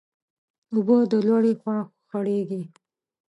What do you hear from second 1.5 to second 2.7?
خوا خړېږي.